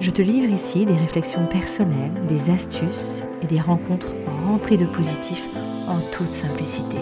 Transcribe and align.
Je 0.00 0.12
te 0.12 0.22
livre 0.22 0.48
ici 0.48 0.86
des 0.86 0.94
réflexions 0.94 1.44
personnelles, 1.46 2.12
des 2.28 2.50
astuces 2.50 3.24
et 3.42 3.48
des 3.48 3.60
rencontres 3.60 4.14
remplies 4.46 4.76
de 4.76 4.86
positifs 4.86 5.48
en 5.88 6.00
toute 6.12 6.32
simplicité. 6.32 6.98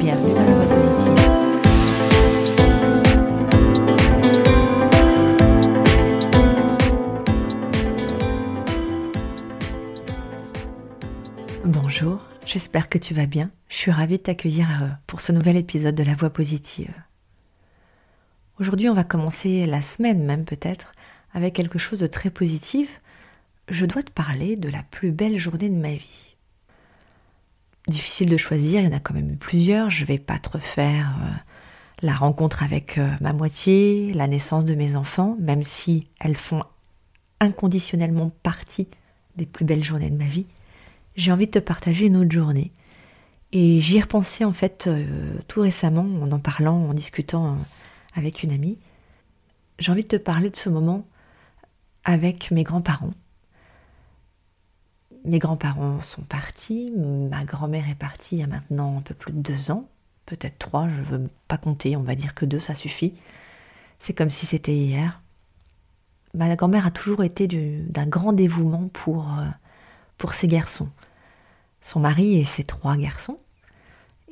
Bienvenue 0.00 0.32
dans 0.32 0.40
la 0.40 0.54
voie 0.54 0.76
positive. 0.76 1.42
Bonjour, 11.66 12.26
j'espère 12.46 12.88
que 12.88 12.96
tu 12.96 13.12
vas 13.12 13.26
bien. 13.26 13.50
Je 13.68 13.76
suis 13.76 13.90
ravie 13.90 14.16
de 14.16 14.22
t'accueillir 14.22 14.68
euh, 14.82 14.86
pour 15.06 15.20
ce 15.20 15.32
nouvel 15.32 15.58
épisode 15.58 15.94
de 15.94 16.02
La 16.02 16.14
Voix 16.14 16.30
positive. 16.30 16.94
Aujourd'hui, 18.58 18.88
on 18.88 18.94
va 18.94 19.04
commencer 19.04 19.66
la 19.66 19.82
semaine 19.82 20.24
même 20.24 20.46
peut-être 20.46 20.92
avec 21.34 21.54
quelque 21.54 21.78
chose 21.78 22.00
de 22.00 22.06
très 22.06 22.30
positif, 22.30 23.00
je 23.68 23.86
dois 23.86 24.02
te 24.02 24.10
parler 24.10 24.56
de 24.56 24.68
la 24.68 24.82
plus 24.82 25.12
belle 25.12 25.38
journée 25.38 25.68
de 25.68 25.76
ma 25.76 25.94
vie. 25.94 26.36
Difficile 27.88 28.28
de 28.28 28.36
choisir, 28.36 28.80
il 28.80 28.86
y 28.86 28.88
en 28.88 28.96
a 28.96 29.00
quand 29.00 29.14
même 29.14 29.30
eu 29.30 29.36
plusieurs, 29.36 29.90
je 29.90 30.04
vais 30.04 30.18
pas 30.18 30.38
te 30.38 30.50
refaire 30.50 31.16
euh, 31.22 31.30
la 32.02 32.14
rencontre 32.14 32.62
avec 32.62 32.98
euh, 32.98 33.10
ma 33.20 33.32
moitié, 33.32 34.12
la 34.12 34.28
naissance 34.28 34.64
de 34.64 34.74
mes 34.74 34.96
enfants, 34.96 35.36
même 35.40 35.62
si 35.62 36.06
elles 36.20 36.36
font 36.36 36.60
inconditionnellement 37.40 38.30
partie 38.42 38.88
des 39.36 39.46
plus 39.46 39.64
belles 39.64 39.82
journées 39.82 40.10
de 40.10 40.16
ma 40.16 40.26
vie. 40.26 40.46
J'ai 41.16 41.32
envie 41.32 41.46
de 41.46 41.52
te 41.52 41.58
partager 41.58 42.06
une 42.06 42.16
autre 42.16 42.30
journée. 42.30 42.72
Et 43.52 43.80
j'y 43.80 43.98
ai 43.98 44.04
en 44.44 44.52
fait 44.52 44.86
euh, 44.86 45.34
tout 45.46 45.60
récemment 45.60 46.06
en 46.22 46.30
en 46.32 46.38
parlant, 46.38 46.88
en 46.88 46.94
discutant 46.94 47.58
avec 48.14 48.42
une 48.42 48.52
amie. 48.52 48.78
J'ai 49.78 49.92
envie 49.92 50.04
de 50.04 50.08
te 50.08 50.16
parler 50.16 50.48
de 50.48 50.56
ce 50.56 50.68
moment 50.68 51.06
avec 52.04 52.50
mes 52.50 52.62
grands-parents. 52.62 53.12
Mes 55.24 55.38
grands-parents 55.38 56.02
sont 56.02 56.22
partis, 56.22 56.92
ma 56.96 57.44
grand-mère 57.44 57.88
est 57.88 57.94
partie 57.94 58.36
il 58.36 58.40
y 58.40 58.42
a 58.42 58.48
maintenant 58.48 58.98
un 58.98 59.02
peu 59.02 59.14
plus 59.14 59.32
de 59.32 59.40
deux 59.40 59.70
ans, 59.70 59.88
peut-être 60.26 60.58
trois, 60.58 60.88
je 60.88 60.96
ne 60.96 61.02
veux 61.02 61.30
pas 61.46 61.58
compter, 61.58 61.96
on 61.96 62.02
va 62.02 62.14
dire 62.14 62.34
que 62.34 62.44
deux, 62.44 62.58
ça 62.58 62.74
suffit. 62.74 63.14
C'est 64.00 64.14
comme 64.14 64.30
si 64.30 64.46
c'était 64.46 64.74
hier. 64.74 65.20
Ma 66.34 66.54
grand-mère 66.56 66.86
a 66.86 66.90
toujours 66.90 67.22
été 67.22 67.46
d'un 67.46 68.06
grand 68.06 68.32
dévouement 68.32 68.88
pour, 68.92 69.28
euh, 69.38 69.46
pour 70.18 70.34
ses 70.34 70.48
garçons. 70.48 70.88
Son 71.80 72.00
mari 72.00 72.38
et 72.38 72.44
ses 72.44 72.64
trois 72.64 72.96
garçons. 72.96 73.38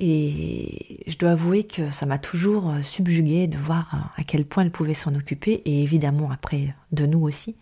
Et 0.00 1.02
je 1.08 1.18
dois 1.18 1.30
avouer 1.30 1.64
que 1.64 1.90
ça 1.90 2.06
m'a 2.06 2.18
toujours 2.18 2.70
euh, 2.70 2.82
subjuguée 2.82 3.48
de 3.48 3.58
voir 3.58 3.90
euh, 3.94 4.20
à 4.20 4.24
quel 4.24 4.44
point 4.44 4.62
elle 4.62 4.70
pouvait 4.70 4.94
s'en 4.94 5.14
occuper, 5.16 5.62
et 5.64 5.82
évidemment 5.82 6.30
après 6.30 6.74
de 6.92 7.04
nous 7.04 7.20
aussi. 7.20 7.56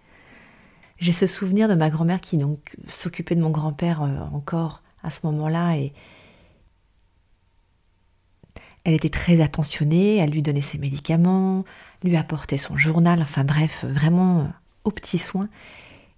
J'ai 0.99 1.13
ce 1.13 1.27
souvenir 1.27 1.67
de 1.67 1.75
ma 1.75 1.89
grand-mère 1.89 2.21
qui 2.21 2.37
donc 2.37 2.77
s'occupait 2.89 3.35
de 3.35 3.41
mon 3.41 3.51
grand-père 3.51 4.03
euh, 4.03 4.19
encore 4.35 4.83
à 5.03 5.09
ce 5.09 5.25
moment-là, 5.27 5.77
et 5.79 5.95
elle 8.85 8.95
était 8.95 9.09
très 9.09 9.41
attentionnée, 9.41 10.17
elle 10.17 10.31
lui 10.31 10.43
donnait 10.43 10.61
ses 10.61 10.79
médicaments, 10.79 11.65
lui 12.05 12.17
apportait 12.17 12.59
son 12.59 12.77
journal, 12.77 13.23
enfin 13.23 13.45
bref, 13.45 13.87
vraiment 13.89 14.53
au 14.85 14.91
petit 14.91 15.19
soin. 15.19 15.49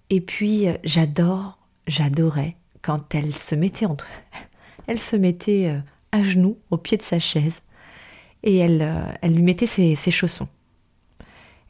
Et 0.09 0.19
puis 0.19 0.65
j'adore, 0.83 1.59
j'adorais 1.87 2.57
quand 2.81 3.15
elle 3.15 3.35
se 3.35 3.55
mettait 3.55 3.85
entre, 3.85 4.07
elle 4.87 4.99
se 4.99 5.15
mettait 5.15 5.81
à 6.11 6.21
genoux 6.21 6.57
au 6.69 6.77
pied 6.77 6.97
de 6.97 7.03
sa 7.03 7.19
chaise 7.19 7.61
et 8.43 8.57
elle, 8.57 8.81
euh, 8.81 9.11
elle 9.21 9.35
lui 9.35 9.43
mettait 9.43 9.65
ses, 9.65 9.95
chaussons. 9.95 10.47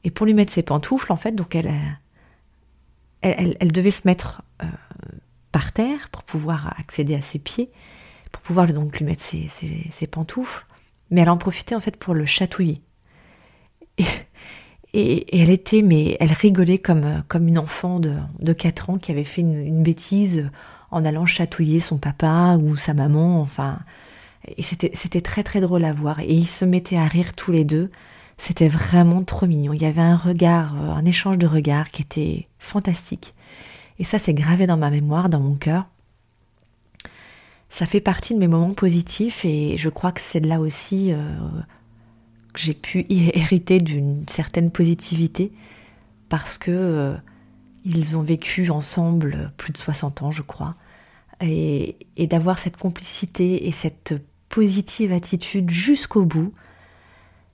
Et 0.03 0.11
pour 0.11 0.25
lui 0.25 0.33
mettre 0.33 0.53
ses 0.53 0.63
pantoufles, 0.63 1.11
en 1.11 1.16
fait, 1.16 1.33
donc 1.33 1.55
elle, 1.55 1.72
elle, 3.22 3.57
elle, 3.59 3.72
devait 3.72 3.91
se 3.91 4.07
mettre 4.07 4.44
euh, 4.63 4.67
par 5.51 5.73
terre 5.73 6.09
pour 6.09 6.23
pouvoir 6.23 6.73
accéder 6.79 7.16
à 7.16 7.22
ses 7.22 7.39
pieds, 7.39 7.69
pour 8.31 8.41
pouvoir 8.41 8.67
donc 8.67 8.97
lui 9.00 9.05
mettre 9.05 9.22
ses, 9.22 10.07
pantoufles, 10.07 10.66
mais 11.09 11.21
elle 11.21 11.29
en 11.29 11.38
profitait 11.38 11.75
en 11.75 11.79
fait 11.79 11.97
pour 11.97 12.13
le 12.13 12.25
chatouiller. 12.25 12.81
Et, 14.94 15.39
elle 15.39 15.51
était, 15.51 15.83
mais 15.83 16.17
elle 16.19 16.33
rigolait 16.33 16.79
comme, 16.79 17.23
comme 17.27 17.47
une 17.47 17.59
enfant 17.59 18.00
de, 18.00 18.16
de 18.39 18.53
4 18.53 18.89
ans 18.89 18.97
qui 18.97 19.11
avait 19.11 19.23
fait 19.23 19.41
une 19.41 19.83
bêtise 19.83 20.50
en 20.89 21.06
allant 21.06 21.27
chatouiller 21.27 21.79
son 21.79 22.00
papa 22.00 22.57
ou 22.59 22.75
sa 22.75 22.95
maman, 22.95 23.39
enfin, 23.39 23.79
et 24.47 24.61
c'était 24.61 25.22
très 25.22 25.44
très 25.44 25.59
drôle 25.59 25.83
à 25.83 25.94
voir. 25.94 26.19
Et 26.19 26.33
ils 26.33 26.47
se 26.47 26.66
mettaient 26.66 26.97
à 26.97 27.05
rire 27.05 27.33
tous 27.33 27.51
les 27.51 27.66
deux. 27.66 27.91
C'était 28.38 28.69
vraiment 28.69 29.23
trop 29.23 29.47
mignon. 29.47 29.73
Il 29.73 29.81
y 29.81 29.85
avait 29.85 30.01
un 30.01 30.16
regard, 30.16 30.75
euh, 30.75 30.91
un 30.91 31.05
échange 31.05 31.38
de 31.38 31.45
regards 31.45 31.89
qui 31.89 32.01
était 32.01 32.47
fantastique. 32.57 33.33
Et 34.00 34.05
ça, 34.05 34.17
c'est 34.17 34.33
gravé 34.33 34.66
dans 34.66 34.77
ma 34.77 34.89
mémoire, 34.89 35.29
dans 35.29 35.41
mon 35.41 35.55
cœur. 35.55 35.85
Ça 37.69 37.85
fait 37.85 38.00
partie 38.00 38.33
de 38.33 38.39
mes 38.39 38.47
moments 38.47 38.73
positifs 38.73 39.45
et 39.45 39.77
je 39.77 39.89
crois 39.89 40.11
que 40.11 40.22
c'est 40.22 40.39
là 40.39 40.59
aussi 40.59 41.11
euh, 41.11 41.17
que 42.53 42.61
j'ai 42.61 42.73
pu 42.73 43.06
hériter 43.09 43.79
d'une 43.79 44.23
certaine 44.27 44.71
positivité 44.71 45.51
parce 46.29 46.57
que 46.57 46.71
euh, 46.71 47.16
ils 47.83 48.16
ont 48.16 48.21
vécu 48.21 48.69
ensemble 48.69 49.51
plus 49.57 49.73
de 49.73 49.77
60 49.77 50.23
ans, 50.23 50.31
je 50.31 50.41
crois. 50.41 50.75
Et, 51.41 51.97
et 52.17 52.27
d'avoir 52.27 52.57
cette 52.57 52.77
complicité 52.77 53.67
et 53.67 53.71
cette 53.71 54.13
positive 54.50 55.14
attitude 55.14 55.70
jusqu'au 55.70 56.26
bout, 56.26 56.54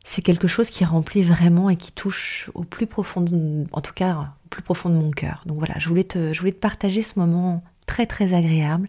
c'est 0.04 0.22
quelque 0.22 0.48
chose 0.48 0.70
qui 0.70 0.86
remplit 0.86 1.24
vraiment 1.24 1.70
et 1.70 1.76
qui 1.76 1.92
touche 1.92 2.50
au 2.54 2.64
plus 2.64 2.88
profond, 2.88 3.26
en 3.72 3.82
tout 3.82 3.94
cas 3.94 4.34
au 4.46 4.48
plus 4.50 4.62
profond 4.62 4.90
de 4.90 4.96
mon 4.96 5.12
cœur. 5.12 5.44
Donc 5.46 5.58
voilà, 5.58 5.76
je 5.80 5.90
voulais 5.90 6.04
te, 6.04 6.32
je 6.32 6.40
voulais 6.40 6.52
te 6.54 6.60
partager 6.60 7.02
ce 7.02 7.20
moment 7.20 7.64
très 7.86 8.06
très 8.06 8.34
agréable. 8.34 8.88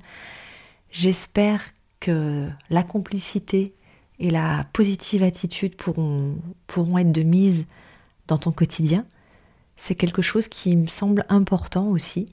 J'espère 0.90 1.62
que 2.00 2.48
la 2.70 2.82
complicité 2.82 3.74
et 4.18 4.30
la 4.30 4.66
positive 4.72 5.22
attitude 5.22 5.76
pourront, 5.76 6.36
pourront 6.66 6.98
être 6.98 7.12
de 7.12 7.22
mise 7.22 7.64
dans 8.28 8.38
ton 8.38 8.52
quotidien. 8.52 9.04
C'est 9.76 9.94
quelque 9.94 10.22
chose 10.22 10.48
qui 10.48 10.76
me 10.76 10.86
semble 10.86 11.24
important 11.28 11.88
aussi. 11.88 12.28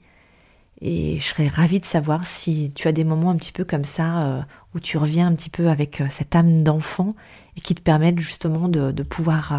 Et 0.80 1.18
je 1.18 1.24
serais 1.24 1.48
ravie 1.48 1.80
de 1.80 1.84
savoir 1.84 2.26
si 2.26 2.72
tu 2.74 2.88
as 2.88 2.92
des 2.92 3.04
moments 3.04 3.30
un 3.30 3.36
petit 3.36 3.52
peu 3.52 3.64
comme 3.64 3.84
ça, 3.84 4.24
euh, 4.24 4.42
où 4.74 4.80
tu 4.80 4.98
reviens 4.98 5.28
un 5.28 5.34
petit 5.34 5.50
peu 5.50 5.68
avec 5.68 6.00
euh, 6.00 6.06
cette 6.10 6.34
âme 6.34 6.62
d'enfant 6.62 7.14
et 7.56 7.60
qui 7.60 7.74
te 7.74 7.80
permettent 7.80 8.18
justement 8.18 8.68
de, 8.68 9.02
pouvoir 9.02 9.52
euh, 9.52 9.58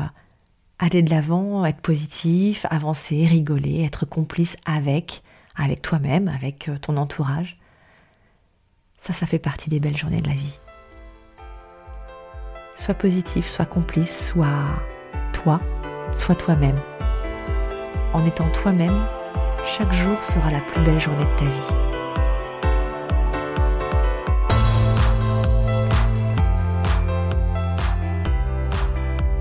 aller 0.80 1.02
de 1.02 1.10
l'avant, 1.10 1.66
être 1.66 1.82
positif, 1.82 2.66
avancer, 2.70 3.26
rigoler, 3.26 3.84
être 3.84 4.06
complice 4.06 4.58
avec, 4.66 5.24
avec 5.56 5.82
toi-même, 5.82 6.28
avec 6.28 6.70
ton 6.82 6.98
entourage. 6.98 7.58
Ça, 8.98 9.14
ça 9.14 9.26
fait 9.26 9.40
partie 9.40 9.70
des 9.70 9.80
belles 9.80 9.98
journées 9.98 10.22
de 10.22 10.28
la 10.30 10.36
vie. 10.36 10.60
Sois 12.76 12.94
positif, 12.94 13.48
sois 13.48 13.66
complice, 13.66 14.28
sois 14.28 14.66
toi, 15.32 15.62
sois 16.12 16.36
toi-même. 16.36 16.80
En 18.14 18.26
étant 18.26 18.50
toi-même, 18.50 19.08
chaque 19.66 19.92
jour 19.92 20.24
sera 20.24 20.52
la 20.52 20.60
plus 20.60 20.82
belle 20.82 21.00
journée 21.00 21.26
de 21.26 21.40
ta 21.40 21.46
vie. 21.46 21.96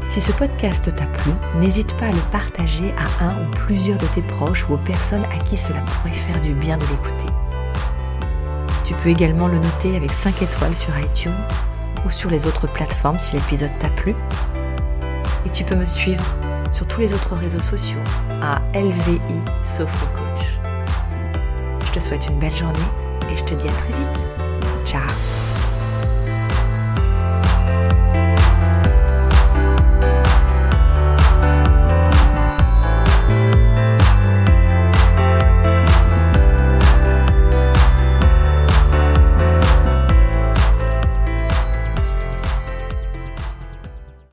Si 0.02 0.20
ce 0.20 0.32
podcast 0.32 0.94
t'a 0.94 1.06
plu, 1.06 1.32
n'hésite 1.56 1.94
pas 1.96 2.06
à 2.06 2.12
le 2.12 2.30
partager 2.30 2.94
à 2.96 3.24
un 3.24 3.42
ou 3.42 3.50
plusieurs 3.66 3.98
de 3.98 4.06
tes 4.06 4.22
proches 4.22 4.68
ou 4.68 4.74
aux 4.74 4.78
personnes 4.78 5.24
à 5.24 5.44
qui 5.44 5.56
cela 5.56 5.80
pourrait 5.80 6.12
faire 6.12 6.40
du 6.40 6.54
bien 6.54 6.78
de 6.78 6.84
l'écouter. 6.84 7.32
Tu 8.84 8.94
peux 8.94 9.08
également 9.08 9.48
le 9.48 9.58
noter 9.58 9.96
avec 9.96 10.12
5 10.12 10.42
étoiles 10.42 10.74
sur 10.74 10.98
iTunes 10.98 11.32
ou 12.06 12.10
sur 12.10 12.30
les 12.30 12.46
autres 12.46 12.66
plateformes 12.66 13.18
si 13.18 13.34
l'épisode 13.34 13.76
t'a 13.78 13.88
plu. 13.88 14.14
Et 15.46 15.50
tu 15.50 15.64
peux 15.64 15.74
me 15.74 15.86
suivre 15.86 16.24
sur 16.74 16.88
tous 16.88 17.00
les 17.00 17.14
autres 17.14 17.36
réseaux 17.36 17.60
sociaux 17.60 18.00
à 18.42 18.60
LVI 18.74 19.20
Sophro 19.62 20.06
Coach. 20.12 20.58
Je 21.86 21.92
te 21.92 22.00
souhaite 22.00 22.26
une 22.26 22.40
belle 22.40 22.56
journée 22.56 22.78
et 23.30 23.36
je 23.36 23.44
te 23.44 23.54
dis 23.54 23.68
à 23.68 23.72
très 23.72 23.92
vite. 23.92 24.26
Ciao 24.84 25.33